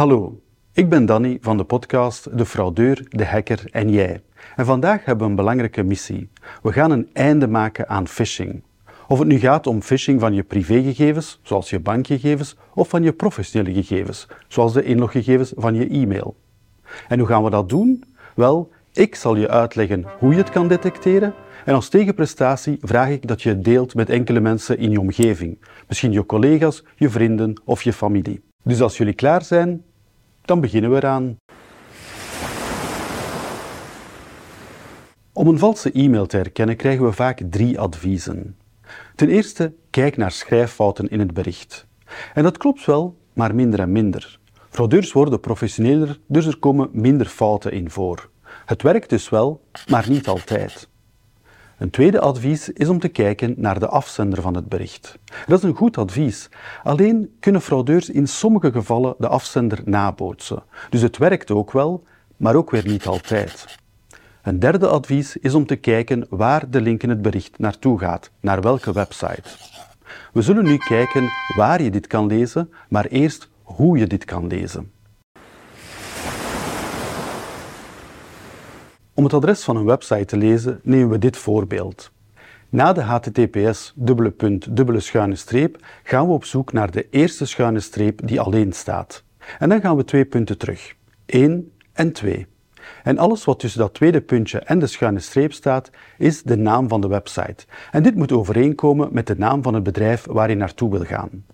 Hallo, 0.00 0.40
ik 0.72 0.88
ben 0.88 1.06
Danny 1.06 1.38
van 1.40 1.56
de 1.56 1.64
podcast 1.64 2.38
De 2.38 2.46
Fraudeur, 2.46 3.06
de 3.08 3.26
Hacker 3.26 3.64
en 3.70 3.90
Jij. 3.90 4.22
En 4.56 4.64
vandaag 4.64 5.04
hebben 5.04 5.24
we 5.24 5.30
een 5.30 5.36
belangrijke 5.36 5.82
missie. 5.82 6.28
We 6.62 6.72
gaan 6.72 6.90
een 6.90 7.08
einde 7.12 7.48
maken 7.48 7.88
aan 7.88 8.08
phishing. 8.08 8.62
Of 9.08 9.18
het 9.18 9.28
nu 9.28 9.38
gaat 9.38 9.66
om 9.66 9.82
phishing 9.82 10.20
van 10.20 10.34
je 10.34 10.42
privégegevens, 10.42 11.40
zoals 11.42 11.70
je 11.70 11.80
bankgegevens, 11.80 12.56
of 12.74 12.88
van 12.88 13.02
je 13.02 13.12
professionele 13.12 13.74
gegevens, 13.74 14.26
zoals 14.48 14.72
de 14.72 14.82
inloggegevens 14.82 15.52
van 15.56 15.74
je 15.74 15.88
e-mail. 15.88 16.36
En 17.08 17.18
hoe 17.18 17.28
gaan 17.28 17.44
we 17.44 17.50
dat 17.50 17.68
doen? 17.68 18.04
Wel, 18.34 18.70
ik 18.92 19.14
zal 19.14 19.36
je 19.36 19.48
uitleggen 19.48 20.04
hoe 20.18 20.30
je 20.30 20.38
het 20.38 20.50
kan 20.50 20.68
detecteren 20.68 21.34
en 21.64 21.74
als 21.74 21.88
tegenprestatie 21.88 22.78
vraag 22.80 23.08
ik 23.08 23.26
dat 23.26 23.42
je 23.42 23.48
het 23.48 23.64
deelt 23.64 23.94
met 23.94 24.10
enkele 24.10 24.40
mensen 24.40 24.78
in 24.78 24.90
je 24.90 25.00
omgeving, 25.00 25.58
misschien 25.88 26.12
je 26.12 26.26
collega's, 26.26 26.84
je 26.96 27.10
vrienden 27.10 27.62
of 27.64 27.82
je 27.82 27.92
familie. 27.92 28.42
Dus 28.62 28.80
als 28.80 28.96
jullie 28.96 29.14
klaar 29.14 29.42
zijn, 29.42 29.84
dan 30.50 30.60
beginnen 30.60 30.90
we 30.90 30.96
eraan. 30.96 31.36
Om 35.32 35.48
een 35.48 35.58
valse 35.58 35.92
e-mail 35.92 36.26
te 36.26 36.36
herkennen 36.36 36.76
krijgen 36.76 37.04
we 37.04 37.12
vaak 37.12 37.42
drie 37.50 37.80
adviezen. 37.80 38.56
Ten 39.14 39.28
eerste, 39.28 39.72
kijk 39.90 40.16
naar 40.16 40.30
schrijffouten 40.30 41.08
in 41.08 41.18
het 41.18 41.34
bericht. 41.34 41.86
En 42.34 42.42
dat 42.42 42.58
klopt 42.58 42.84
wel, 42.84 43.16
maar 43.32 43.54
minder 43.54 43.80
en 43.80 43.92
minder. 43.92 44.38
Fraudeurs 44.68 45.12
worden 45.12 45.40
professioneler, 45.40 46.18
dus 46.26 46.46
er 46.46 46.58
komen 46.58 46.88
minder 46.92 47.26
fouten 47.26 47.72
in 47.72 47.90
voor. 47.90 48.30
Het 48.66 48.82
werkt 48.82 49.08
dus 49.10 49.28
wel, 49.28 49.60
maar 49.88 50.08
niet 50.08 50.28
altijd. 50.28 50.89
Een 51.80 51.90
tweede 51.90 52.20
advies 52.20 52.68
is 52.68 52.88
om 52.88 52.98
te 52.98 53.08
kijken 53.08 53.54
naar 53.56 53.78
de 53.78 53.88
afzender 53.88 54.42
van 54.42 54.54
het 54.54 54.68
bericht. 54.68 55.18
Dat 55.46 55.58
is 55.58 55.64
een 55.64 55.74
goed 55.74 55.98
advies. 55.98 56.48
Alleen 56.82 57.36
kunnen 57.40 57.60
fraudeurs 57.60 58.10
in 58.10 58.28
sommige 58.28 58.72
gevallen 58.72 59.14
de 59.18 59.28
afzender 59.28 59.80
nabootsen. 59.84 60.62
Dus 60.90 61.02
het 61.02 61.16
werkt 61.16 61.50
ook 61.50 61.72
wel, 61.72 62.04
maar 62.36 62.54
ook 62.54 62.70
weer 62.70 62.86
niet 62.86 63.06
altijd. 63.06 63.78
Een 64.42 64.58
derde 64.58 64.86
advies 64.86 65.36
is 65.36 65.54
om 65.54 65.66
te 65.66 65.76
kijken 65.76 66.26
waar 66.28 66.70
de 66.70 66.80
link 66.80 67.02
in 67.02 67.08
het 67.08 67.22
bericht 67.22 67.58
naartoe 67.58 67.98
gaat, 67.98 68.30
naar 68.40 68.60
welke 68.60 68.92
website. 68.92 69.50
We 70.32 70.42
zullen 70.42 70.64
nu 70.64 70.76
kijken 70.76 71.28
waar 71.56 71.82
je 71.82 71.90
dit 71.90 72.06
kan 72.06 72.26
lezen, 72.26 72.72
maar 72.88 73.06
eerst 73.06 73.48
hoe 73.62 73.98
je 73.98 74.06
dit 74.06 74.24
kan 74.24 74.46
lezen. 74.46 74.90
Om 79.20 79.26
het 79.26 79.34
adres 79.34 79.64
van 79.64 79.76
een 79.76 79.84
website 79.84 80.24
te 80.24 80.36
lezen 80.36 80.80
nemen 80.82 81.08
we 81.08 81.18
dit 81.18 81.36
voorbeeld. 81.36 82.10
Na 82.68 82.92
de 82.92 83.00
https 83.00 83.92
dubbele 83.96 84.30
punt 84.30 84.76
dubbele 84.76 85.00
schuine 85.00 85.36
streep 85.36 85.76
gaan 86.02 86.26
we 86.26 86.32
op 86.32 86.44
zoek 86.44 86.72
naar 86.72 86.90
de 86.90 87.06
eerste 87.10 87.46
schuine 87.46 87.80
streep 87.80 88.20
die 88.24 88.40
alleen 88.40 88.72
staat. 88.72 89.24
En 89.58 89.68
dan 89.68 89.80
gaan 89.80 89.96
we 89.96 90.04
twee 90.04 90.24
punten 90.24 90.58
terug. 90.58 90.94
1 91.26 91.72
en 91.92 92.12
2. 92.12 92.46
En 93.02 93.18
alles 93.18 93.44
wat 93.44 93.58
tussen 93.58 93.80
dat 93.80 93.94
tweede 93.94 94.20
puntje 94.20 94.58
en 94.58 94.78
de 94.78 94.86
schuine 94.86 95.20
streep 95.20 95.52
staat, 95.52 95.90
is 96.18 96.42
de 96.42 96.56
naam 96.56 96.88
van 96.88 97.00
de 97.00 97.08
website. 97.08 97.66
En 97.90 98.02
dit 98.02 98.14
moet 98.14 98.32
overeenkomen 98.32 99.08
met 99.12 99.26
de 99.26 99.36
naam 99.38 99.62
van 99.62 99.74
het 99.74 99.82
bedrijf 99.82 100.26
waar 100.30 100.48
je 100.48 100.56
naartoe 100.56 100.90
wil 100.90 101.04
gaan. 101.04 101.44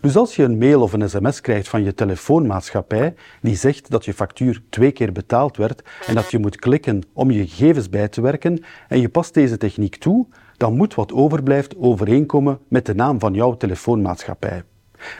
Dus 0.00 0.16
als 0.16 0.36
je 0.36 0.42
een 0.42 0.58
mail 0.58 0.82
of 0.82 0.92
een 0.92 1.08
sms 1.08 1.40
krijgt 1.40 1.68
van 1.68 1.84
je 1.84 1.94
telefoonmaatschappij 1.94 3.14
die 3.40 3.56
zegt 3.56 3.90
dat 3.90 4.04
je 4.04 4.14
factuur 4.14 4.62
twee 4.68 4.92
keer 4.92 5.12
betaald 5.12 5.56
werd 5.56 5.82
en 6.06 6.14
dat 6.14 6.30
je 6.30 6.38
moet 6.38 6.56
klikken 6.56 7.02
om 7.12 7.30
je 7.30 7.46
gegevens 7.46 7.88
bij 7.88 8.08
te 8.08 8.20
werken 8.20 8.62
en 8.88 9.00
je 9.00 9.08
past 9.08 9.34
deze 9.34 9.56
techniek 9.56 9.96
toe, 9.96 10.26
dan 10.56 10.76
moet 10.76 10.94
wat 10.94 11.12
overblijft 11.12 11.76
overeenkomen 11.76 12.58
met 12.68 12.86
de 12.86 12.94
naam 12.94 13.18
van 13.18 13.34
jouw 13.34 13.56
telefoonmaatschappij. 13.56 14.62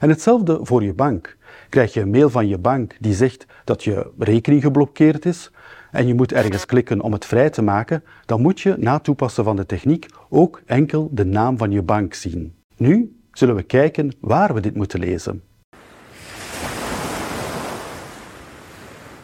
En 0.00 0.08
hetzelfde 0.08 0.58
voor 0.62 0.82
je 0.82 0.94
bank. 0.94 1.36
Krijg 1.68 1.92
je 1.92 2.00
een 2.00 2.10
mail 2.10 2.30
van 2.30 2.48
je 2.48 2.58
bank 2.58 2.96
die 3.00 3.14
zegt 3.14 3.46
dat 3.64 3.84
je 3.84 4.10
rekening 4.18 4.62
geblokkeerd 4.62 5.24
is 5.24 5.50
en 5.90 6.06
je 6.06 6.14
moet 6.14 6.32
ergens 6.32 6.66
klikken 6.66 7.00
om 7.00 7.12
het 7.12 7.24
vrij 7.24 7.50
te 7.50 7.62
maken, 7.62 8.04
dan 8.26 8.40
moet 8.40 8.60
je 8.60 8.74
na 8.78 8.98
toepassen 8.98 9.44
van 9.44 9.56
de 9.56 9.66
techniek 9.66 10.06
ook 10.28 10.62
enkel 10.66 11.08
de 11.12 11.24
naam 11.24 11.58
van 11.58 11.70
je 11.70 11.82
bank 11.82 12.14
zien. 12.14 12.54
Nu 12.76 13.16
zullen 13.34 13.54
we 13.54 13.62
kijken 13.62 14.12
waar 14.20 14.54
we 14.54 14.60
dit 14.60 14.74
moeten 14.74 15.00
lezen. 15.00 15.42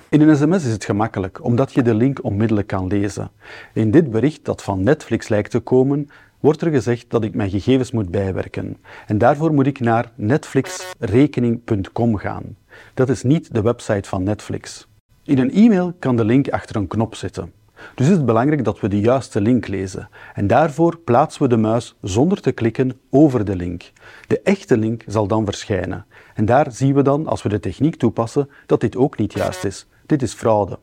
In 0.08 0.20
een 0.20 0.36
sms 0.36 0.64
is 0.64 0.72
het 0.72 0.84
gemakkelijk, 0.84 1.44
omdat 1.44 1.72
je 1.72 1.82
de 1.82 1.94
link 1.94 2.24
onmiddellijk 2.24 2.66
kan 2.66 2.86
lezen. 2.86 3.30
In 3.74 3.90
dit 3.90 4.10
bericht 4.10 4.44
dat 4.44 4.62
van 4.62 4.82
Netflix 4.82 5.28
lijkt 5.28 5.50
te 5.50 5.60
komen, 5.60 6.08
wordt 6.40 6.60
er 6.60 6.70
gezegd 6.70 7.06
dat 7.08 7.24
ik 7.24 7.34
mijn 7.34 7.50
gegevens 7.50 7.90
moet 7.90 8.10
bijwerken. 8.10 8.76
En 9.06 9.18
daarvoor 9.18 9.52
moet 9.52 9.66
ik 9.66 9.80
naar 9.80 10.12
netflixrekening.com 10.14 12.16
gaan. 12.16 12.56
Dat 12.94 13.08
is 13.08 13.22
niet 13.22 13.54
de 13.54 13.62
website 13.62 14.08
van 14.08 14.22
Netflix. 14.22 14.88
In 15.24 15.38
een 15.38 15.52
e-mail 15.52 15.92
kan 15.98 16.16
de 16.16 16.24
link 16.24 16.48
achter 16.48 16.76
een 16.76 16.86
knop 16.86 17.14
zitten. 17.14 17.52
Dus 17.94 18.06
is 18.06 18.12
het 18.12 18.26
belangrijk 18.26 18.64
dat 18.64 18.80
we 18.80 18.88
de 18.88 19.00
juiste 19.00 19.40
link 19.40 19.66
lezen. 19.66 20.08
En 20.34 20.46
daarvoor 20.46 20.98
plaatsen 20.98 21.42
we 21.42 21.48
de 21.48 21.56
muis 21.56 21.96
zonder 22.00 22.40
te 22.40 22.52
klikken 22.52 23.00
over 23.10 23.44
de 23.44 23.56
link. 23.56 23.92
De 24.26 24.40
echte 24.40 24.76
link 24.76 25.04
zal 25.06 25.26
dan 25.26 25.44
verschijnen. 25.44 26.06
En 26.34 26.44
daar 26.44 26.72
zien 26.72 26.94
we 26.94 27.02
dan, 27.02 27.26
als 27.26 27.42
we 27.42 27.48
de 27.48 27.60
techniek 27.60 27.96
toepassen, 27.96 28.50
dat 28.66 28.80
dit 28.80 28.96
ook 28.96 29.18
niet 29.18 29.32
juist 29.32 29.64
is. 29.64 29.86
Dit 30.06 30.22
is 30.22 30.32
fraude. 30.32 30.78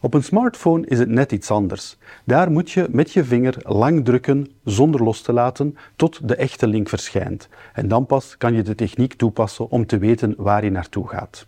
Op 0.00 0.14
een 0.14 0.22
smartphone 0.22 0.86
is 0.86 0.98
het 0.98 1.08
net 1.08 1.32
iets 1.32 1.50
anders. 1.50 1.96
Daar 2.24 2.50
moet 2.50 2.70
je 2.70 2.86
met 2.90 3.12
je 3.12 3.24
vinger 3.24 3.56
lang 3.62 4.04
drukken 4.04 4.50
zonder 4.64 5.02
los 5.02 5.20
te 5.20 5.32
laten 5.32 5.76
tot 5.96 6.28
de 6.28 6.36
echte 6.36 6.66
link 6.66 6.88
verschijnt. 6.88 7.48
En 7.72 7.88
dan 7.88 8.06
pas 8.06 8.36
kan 8.36 8.54
je 8.54 8.62
de 8.62 8.74
techniek 8.74 9.14
toepassen 9.14 9.70
om 9.70 9.86
te 9.86 9.98
weten 9.98 10.34
waar 10.36 10.64
je 10.64 10.70
naartoe 10.70 11.08
gaat. 11.08 11.46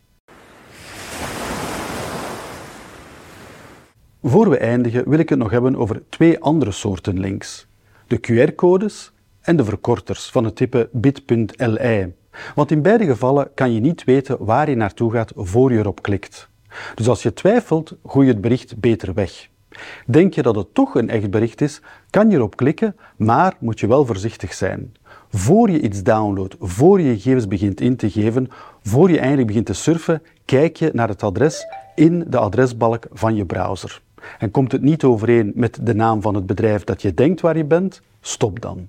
Voor 4.28 4.50
we 4.50 4.58
eindigen 4.58 5.08
wil 5.08 5.18
ik 5.18 5.28
het 5.28 5.38
nog 5.38 5.50
hebben 5.50 5.76
over 5.76 6.02
twee 6.08 6.40
andere 6.40 6.70
soorten 6.70 7.20
links. 7.20 7.66
De 8.06 8.20
QR-codes 8.20 9.12
en 9.40 9.56
de 9.56 9.64
verkorters 9.64 10.30
van 10.30 10.44
het 10.44 10.56
type 10.56 10.88
bit.li. 10.92 12.12
Want 12.54 12.70
in 12.70 12.82
beide 12.82 13.04
gevallen 13.04 13.50
kan 13.54 13.72
je 13.72 13.80
niet 13.80 14.04
weten 14.04 14.44
waar 14.44 14.70
je 14.70 14.76
naartoe 14.76 15.12
gaat 15.12 15.32
voor 15.36 15.72
je 15.72 15.78
erop 15.78 16.02
klikt. 16.02 16.48
Dus 16.94 17.08
als 17.08 17.22
je 17.22 17.32
twijfelt, 17.32 17.96
gooi 18.06 18.26
je 18.26 18.32
het 18.32 18.40
bericht 18.40 18.80
beter 18.80 19.14
weg. 19.14 19.48
Denk 20.06 20.34
je 20.34 20.42
dat 20.42 20.56
het 20.56 20.74
toch 20.74 20.94
een 20.94 21.10
echt 21.10 21.30
bericht 21.30 21.60
is, 21.60 21.80
kan 22.10 22.30
je 22.30 22.36
erop 22.36 22.56
klikken, 22.56 22.96
maar 23.16 23.56
moet 23.58 23.80
je 23.80 23.86
wel 23.86 24.06
voorzichtig 24.06 24.54
zijn. 24.54 24.94
Voor 25.28 25.70
je 25.70 25.80
iets 25.80 26.02
downloadt, 26.02 26.56
voor 26.60 27.00
je 27.00 27.12
gegevens 27.12 27.48
begint 27.48 27.80
in 27.80 27.96
te 27.96 28.10
geven, 28.10 28.48
voor 28.82 29.10
je 29.10 29.18
eigenlijk 29.18 29.46
begint 29.46 29.66
te 29.66 29.72
surfen, 29.72 30.22
kijk 30.44 30.76
je 30.76 30.90
naar 30.92 31.08
het 31.08 31.22
adres 31.22 31.66
in 31.94 32.24
de 32.28 32.38
adresbalk 32.38 33.06
van 33.12 33.34
je 33.34 33.44
browser. 33.44 34.04
En 34.38 34.50
komt 34.50 34.72
het 34.72 34.82
niet 34.82 35.04
overeen 35.04 35.52
met 35.54 35.78
de 35.82 35.94
naam 35.94 36.22
van 36.22 36.34
het 36.34 36.46
bedrijf 36.46 36.84
dat 36.84 37.02
je 37.02 37.14
denkt 37.14 37.40
waar 37.40 37.56
je 37.56 37.64
bent, 37.64 38.02
stop 38.20 38.60
dan. 38.60 38.88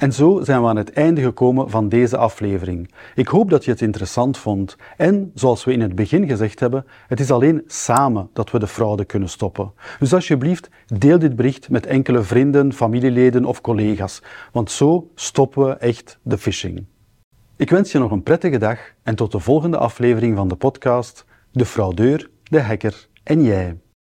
En 0.00 0.12
zo 0.12 0.40
zijn 0.42 0.62
we 0.62 0.68
aan 0.68 0.76
het 0.76 0.92
einde 0.92 1.22
gekomen 1.22 1.70
van 1.70 1.88
deze 1.88 2.16
aflevering. 2.16 2.90
Ik 3.14 3.28
hoop 3.28 3.50
dat 3.50 3.64
je 3.64 3.70
het 3.70 3.80
interessant 3.80 4.38
vond. 4.38 4.76
En 4.96 5.30
zoals 5.34 5.64
we 5.64 5.72
in 5.72 5.80
het 5.80 5.94
begin 5.94 6.26
gezegd 6.28 6.60
hebben, 6.60 6.86
het 7.06 7.20
is 7.20 7.30
alleen 7.30 7.62
samen 7.66 8.30
dat 8.32 8.50
we 8.50 8.58
de 8.58 8.66
fraude 8.66 9.04
kunnen 9.04 9.28
stoppen. 9.28 9.72
Dus 9.98 10.14
alsjeblieft, 10.14 10.68
deel 10.86 11.18
dit 11.18 11.36
bericht 11.36 11.70
met 11.70 11.86
enkele 11.86 12.22
vrienden, 12.22 12.72
familieleden 12.72 13.44
of 13.44 13.60
collega's, 13.60 14.22
want 14.52 14.70
zo 14.70 15.10
stoppen 15.14 15.66
we 15.66 15.72
echt 15.72 16.18
de 16.22 16.38
phishing. 16.38 16.84
Ik 17.60 17.70
wens 17.70 17.92
je 17.92 17.98
nog 17.98 18.10
een 18.10 18.22
prettige 18.22 18.58
dag 18.58 18.78
en 19.02 19.14
tot 19.14 19.32
de 19.32 19.38
volgende 19.38 19.78
aflevering 19.78 20.36
van 20.36 20.48
de 20.48 20.56
podcast 20.56 21.24
De 21.52 21.64
Fraudeur, 21.64 22.30
de 22.42 22.60
Hacker 22.60 23.08
en 23.22 23.42
Jij. 23.42 23.76